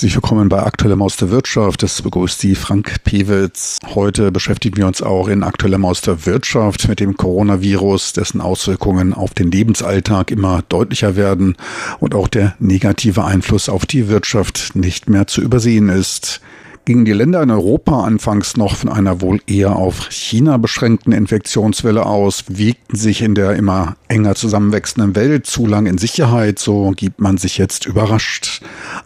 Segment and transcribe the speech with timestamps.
[0.00, 1.82] Herzlich willkommen bei Aktuelle Maus der Wirtschaft.
[1.82, 3.76] Das begrüßt die Frank Pewitz.
[3.94, 9.12] Heute beschäftigen wir uns auch in Aktuelle Maus der Wirtschaft mit dem Coronavirus, dessen Auswirkungen
[9.12, 11.54] auf den Lebensalltag immer deutlicher werden
[11.98, 16.40] und auch der negative Einfluss auf die Wirtschaft nicht mehr zu übersehen ist
[16.86, 22.06] gingen die Länder in Europa anfangs noch von einer wohl eher auf China beschränkten Infektionswelle
[22.06, 27.20] aus, wiegten sich in der immer enger zusammenwächsenden Welt zu lang in Sicherheit, so gibt
[27.20, 28.62] man sich jetzt überrascht.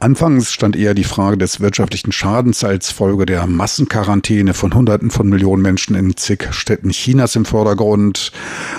[0.00, 5.28] Anfangs stand eher die Frage des wirtschaftlichen Schadens als Folge der Massenquarantäne von Hunderten von
[5.28, 8.32] Millionen Menschen in zig Städten Chinas im Vordergrund.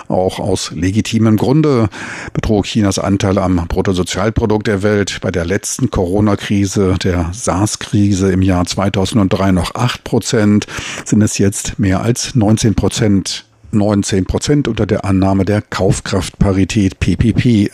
[0.07, 1.90] Auch aus legitimem Grunde
[2.34, 8.65] betrug Chinas Anteil am Bruttosozialprodukt der Welt bei der letzten Corona-Krise, der SARS-Krise im Jahr
[8.65, 10.65] 2000 2003 noch 8 Prozent,
[11.03, 13.45] sind es jetzt mehr als 19 Prozent.
[13.71, 17.70] 19 Prozent unter der Annahme der Kaufkraftparität PPP.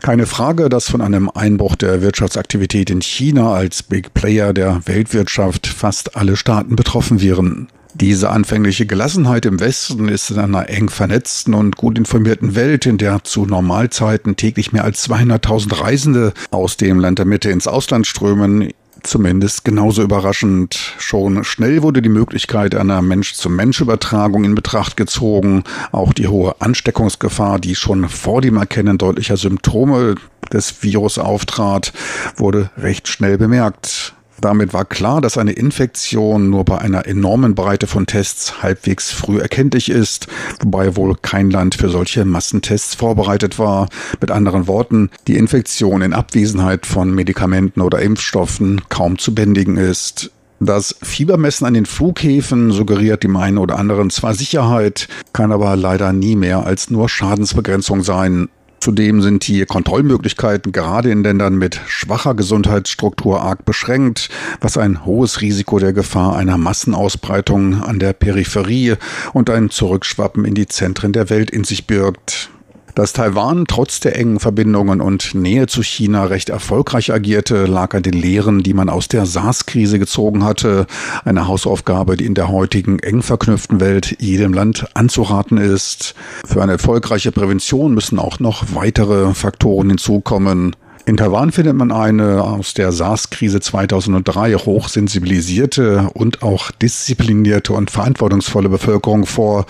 [0.00, 5.66] Keine Frage, dass von einem Einbruch der Wirtschaftsaktivität in China als Big Player der Weltwirtschaft
[5.66, 7.68] fast alle Staaten betroffen wären.
[7.94, 12.96] Diese anfängliche Gelassenheit im Westen ist in einer eng vernetzten und gut informierten Welt, in
[12.96, 18.06] der zu Normalzeiten täglich mehr als 200.000 Reisende aus dem Land der Mitte ins Ausland
[18.06, 18.70] strömen,
[19.08, 20.94] zumindest genauso überraschend.
[20.98, 25.64] Schon schnell wurde die Möglichkeit einer Mensch-zu-Mensch-Übertragung in Betracht gezogen.
[25.92, 30.16] Auch die hohe Ansteckungsgefahr, die schon vor dem Erkennen deutlicher Symptome
[30.52, 31.92] des Virus auftrat,
[32.36, 34.14] wurde recht schnell bemerkt.
[34.40, 39.40] Damit war klar, dass eine Infektion nur bei einer enormen Breite von Tests halbwegs früh
[39.40, 40.28] erkenntlich ist,
[40.60, 43.88] wobei wohl kein Land für solche Massentests vorbereitet war.
[44.20, 50.30] Mit anderen Worten, die Infektion in Abwesenheit von Medikamenten oder Impfstoffen kaum zu bändigen ist.
[50.60, 56.12] Das Fiebermessen an den Flughäfen suggeriert dem einen oder anderen zwar Sicherheit, kann aber leider
[56.12, 58.48] nie mehr als nur Schadensbegrenzung sein.
[58.80, 64.28] Zudem sind die Kontrollmöglichkeiten gerade in Ländern mit schwacher Gesundheitsstruktur arg beschränkt,
[64.60, 68.94] was ein hohes Risiko der Gefahr einer Massenausbreitung an der Peripherie
[69.32, 72.50] und ein Zurückschwappen in die Zentren der Welt in sich birgt.
[72.94, 78.02] Dass Taiwan trotz der engen Verbindungen und Nähe zu China recht erfolgreich agierte, lag an
[78.02, 80.86] den Lehren, die man aus der SARS-Krise gezogen hatte.
[81.24, 86.14] Eine Hausaufgabe, die in der heutigen eng verknüpften Welt jedem Land anzuraten ist.
[86.44, 90.74] Für eine erfolgreiche Prävention müssen auch noch weitere Faktoren hinzukommen.
[91.08, 98.68] In Taiwan findet man eine aus der SARS-Krise 2003 hochsensibilisierte und auch disziplinierte und verantwortungsvolle
[98.68, 99.64] Bevölkerung vor,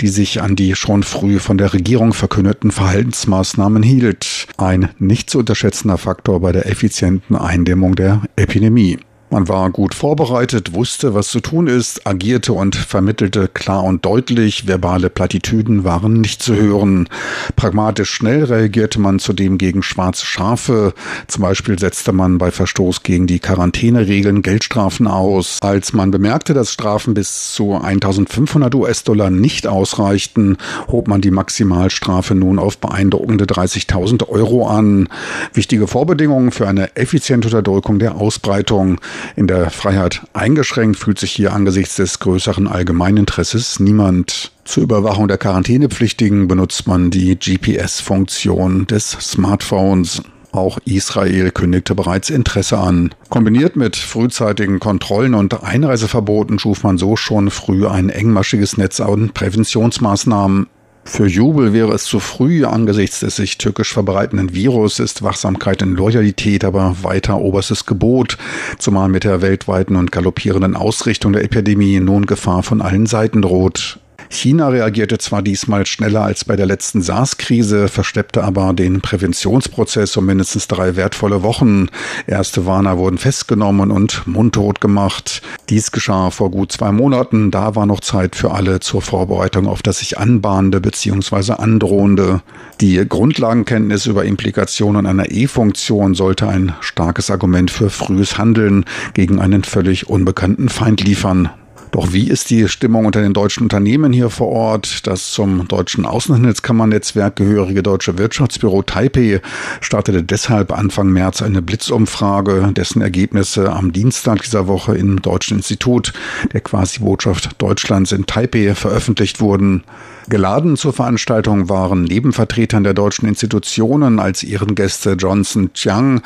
[0.00, 4.46] die sich an die schon früh von der Regierung verkündeten Verhaltensmaßnahmen hielt.
[4.56, 9.00] Ein nicht zu unterschätzender Faktor bei der effizienten Eindämmung der Epidemie.
[9.34, 14.68] Man war gut vorbereitet, wusste, was zu tun ist, agierte und vermittelte klar und deutlich.
[14.68, 17.08] Verbale Plattitüden waren nicht zu hören.
[17.56, 20.94] Pragmatisch schnell reagierte man zudem gegen schwarze Schafe.
[21.26, 25.58] Zum Beispiel setzte man bei Verstoß gegen die Quarantäneregeln Geldstrafen aus.
[25.62, 32.36] Als man bemerkte, dass Strafen bis zu 1500 US-Dollar nicht ausreichten, hob man die Maximalstrafe
[32.36, 35.08] nun auf beeindruckende 30.000 Euro an.
[35.52, 39.00] Wichtige Vorbedingungen für eine effiziente Unterdrückung der Ausbreitung.
[39.36, 44.52] In der Freiheit eingeschränkt fühlt sich hier angesichts des größeren Allgemeininteresses niemand.
[44.64, 50.22] Zur Überwachung der Quarantänepflichtigen benutzt man die GPS-Funktion des Smartphones.
[50.54, 53.12] Auch Israel kündigte bereits Interesse an.
[53.28, 59.30] Kombiniert mit frühzeitigen Kontrollen und Einreiseverboten schuf man so schon früh ein engmaschiges Netz an
[59.30, 60.68] Präventionsmaßnahmen.
[61.04, 62.64] Für Jubel wäre es zu früh.
[62.64, 68.38] Angesichts des sich türkisch verbreitenden Virus ist Wachsamkeit und Loyalität aber weiter oberstes Gebot,
[68.78, 73.98] zumal mit der weltweiten und galoppierenden Ausrichtung der Epidemie nun Gefahr von allen Seiten droht.
[74.28, 80.26] China reagierte zwar diesmal schneller als bei der letzten SARS-Krise, versteppte aber den Präventionsprozess um
[80.26, 81.88] mindestens drei wertvolle Wochen.
[82.26, 85.42] Erste Warner wurden festgenommen und mundtot gemacht.
[85.68, 87.50] Dies geschah vor gut zwei Monaten.
[87.50, 91.52] Da war noch Zeit für alle zur Vorbereitung auf das sich anbahnende bzw.
[91.52, 92.42] androhende.
[92.80, 98.84] Die Grundlagenkenntnis über Implikationen einer E-Funktion sollte ein starkes Argument für frühes Handeln
[99.14, 101.50] gegen einen völlig unbekannten Feind liefern.
[101.94, 105.06] Doch wie ist die Stimmung unter den deutschen Unternehmen hier vor Ort?
[105.06, 109.40] Das zum deutschen Außenhandelskammernetzwerk gehörige deutsche Wirtschaftsbüro Taipei
[109.80, 116.12] startete deshalb Anfang März eine Blitzumfrage, dessen Ergebnisse am Dienstag dieser Woche im Deutschen Institut
[116.52, 119.84] der Quasi-Botschaft Deutschlands in Taipei veröffentlicht wurden.
[120.28, 126.22] Geladen zur Veranstaltung waren neben Vertretern der deutschen Institutionen als Ehrengäste Johnson Chiang,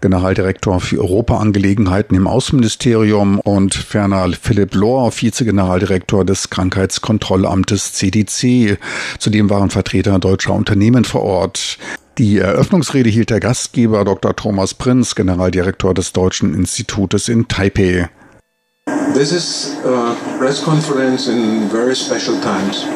[0.00, 8.78] Generaldirektor für Europaangelegenheiten im Außenministerium und ferner Philipp Lohr, Vizegeneraldirektor des Krankheitskontrollamtes CDC.
[9.18, 11.78] Zudem waren Vertreter deutscher Unternehmen vor Ort.
[12.18, 14.36] Die Eröffnungsrede hielt der Gastgeber Dr.
[14.36, 18.08] Thomas Prinz, Generaldirektor des Deutschen Institutes in Taipei.
[19.14, 22.86] This is a press conference in very special times.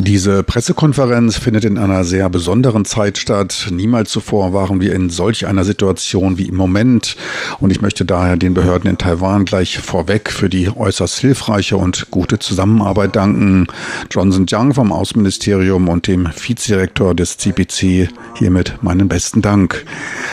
[0.00, 3.66] Diese Pressekonferenz findet in einer sehr besonderen Zeit statt.
[3.70, 7.16] Niemals zuvor waren wir in solch einer Situation wie im Moment.
[7.60, 12.10] Und ich möchte daher den Behörden in Taiwan gleich vorweg für die äußerst hilfreiche und
[12.10, 13.66] gute Zusammenarbeit danken.
[14.10, 19.84] Johnson Jiang vom Außenministerium und dem Vizedirektor des CPC hiermit meinen besten Dank.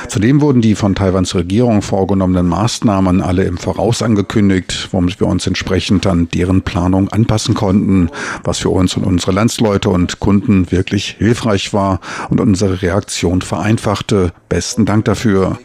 [0.08, 5.46] Zudem wurden die von Taiwans Regierung vorgenommenen Maßnahmen alle im Voraus angekündigt, womit wir uns
[5.48, 8.10] entsprechend entsprechend dann deren Planung anpassen konnten,
[8.44, 12.00] was für uns und unsere Landsleute und Kunden wirklich hilfreich war
[12.30, 14.32] und unsere Reaktion vereinfachte.
[14.48, 15.58] Besten Dank dafür.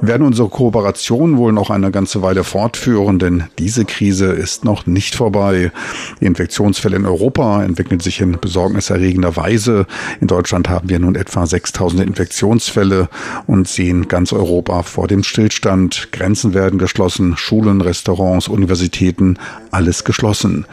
[0.00, 5.14] Werden unsere Kooperation wohl noch eine ganze Weile fortführen, denn diese Krise ist noch nicht
[5.14, 5.72] vorbei.
[6.20, 9.86] Die Infektionsfälle in Europa entwickeln sich in besorgniserregender Weise.
[10.20, 13.08] In Deutschland haben wir nun etwa 6000 Infektionsfälle
[13.46, 16.08] und sehen ganz Europa vor dem Stillstand.
[16.12, 19.38] Grenzen werden geschlossen, Schulen, Restaurants, Universitäten,
[19.70, 20.66] alles geschlossen.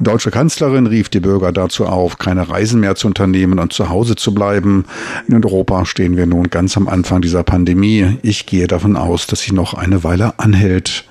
[0.00, 3.88] Die deutsche Kanzlerin rief die Bürger dazu auf, keine Reisen mehr zu unternehmen und zu
[3.88, 4.84] Hause zu bleiben.
[5.26, 8.18] In Europa stehen wir nun ganz am Anfang dieser Pandemie.
[8.22, 11.04] Ich gehe davon aus, dass sie noch eine Weile anhält.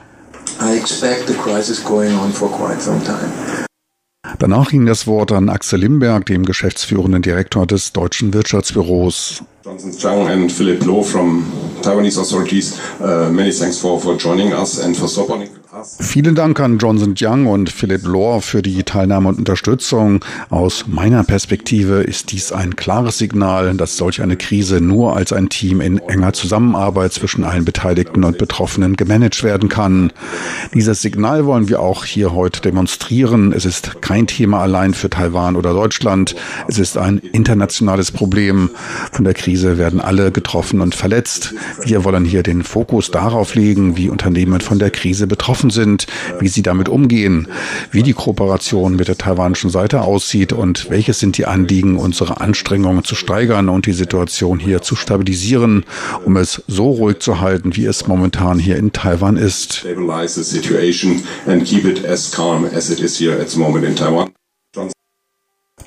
[4.40, 9.44] Danach ging das Wort an Axel Limberg, dem geschäftsführenden Direktor des Deutschen Wirtschaftsbüros.
[9.64, 11.46] Johnson Zhang and Philip Loh from
[11.82, 15.50] Taiwanese authorities, uh, many thanks for, for joining us and for supporting
[15.84, 20.24] Vielen Dank an Johnson Young und Philipp Lohr für die Teilnahme und Unterstützung.
[20.50, 25.50] Aus meiner Perspektive ist dies ein klares Signal, dass solch eine Krise nur als ein
[25.50, 30.14] Team in enger Zusammenarbeit zwischen allen Beteiligten und Betroffenen gemanagt werden kann.
[30.74, 33.54] Dieses Signal wollen wir auch hier heute demonstrieren.
[33.54, 36.36] Es ist kein Thema allein für Taiwan oder Deutschland.
[36.68, 38.70] Es ist ein internationales Problem.
[39.12, 41.54] Von der Krise werden alle getroffen und verletzt.
[41.84, 46.08] Wir wollen hier den Fokus darauf legen, wie Unternehmen von der Krise betroffen betroffen sind,
[46.40, 47.48] wie sie damit umgehen,
[47.92, 53.04] wie die Kooperation mit der taiwanischen Seite aussieht und welches sind die Anliegen, unsere Anstrengungen
[53.04, 55.86] zu steigern und die Situation hier zu stabilisieren,
[56.26, 59.86] um es so ruhig zu halten, wie es momentan hier in Taiwan ist.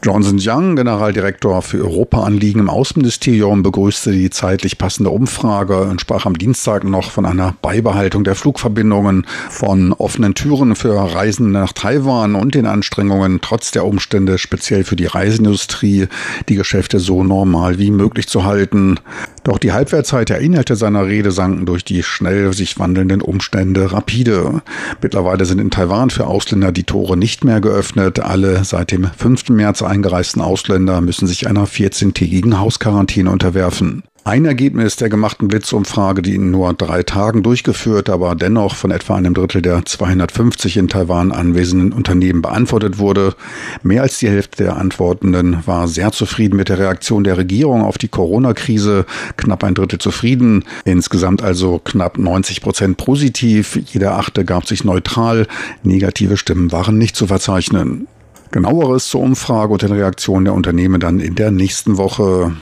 [0.03, 6.39] Johnson Young, Generaldirektor für Europaanliegen im Außenministerium, begrüßte die zeitlich passende Umfrage und sprach am
[6.39, 12.55] Dienstag noch von einer Beibehaltung der Flugverbindungen, von offenen Türen für Reisende nach Taiwan und
[12.55, 16.09] den Anstrengungen, trotz der Umstände speziell für die Reiseindustrie,
[16.49, 18.99] die Geschäfte so normal wie möglich zu halten.
[19.45, 24.63] Doch die Halbwertzeit der Inhalte seiner Rede sanken durch die schnell sich wandelnden Umstände rapide.
[25.01, 28.21] Mittlerweile sind in Taiwan für Ausländer die Tore nicht mehr geöffnet.
[28.21, 29.49] Alle seit dem 5.
[29.51, 34.03] März eingereisten Ausländer müssen sich einer 14-tägigen Hausquarantäne unterwerfen.
[34.31, 39.17] Ein Ergebnis der gemachten Blitzumfrage, die in nur drei Tagen durchgeführt, aber dennoch von etwa
[39.17, 43.35] einem Drittel der 250 in Taiwan anwesenden Unternehmen beantwortet wurde.
[43.83, 47.99] Mehr als die Hälfte der Antwortenden war sehr zufrieden mit der Reaktion der Regierung auf
[47.99, 49.05] die Corona-Krise,
[49.37, 55.49] knapp ein Drittel zufrieden, insgesamt also knapp 90 Prozent positiv, jeder Achte gab sich neutral,
[55.83, 58.07] negative Stimmen waren nicht zu verzeichnen.
[58.53, 62.53] Genaueres zur Umfrage und den Reaktionen der Unternehmen dann in der nächsten Woche.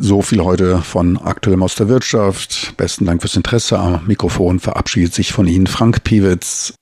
[0.00, 2.74] So viel heute von Aktuellem aus der Wirtschaft.
[2.76, 3.78] Besten Dank fürs Interesse.
[3.78, 6.74] Am Mikrofon verabschiedet sich von Ihnen Frank Piewitz.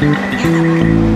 [0.00, 1.13] 嗯。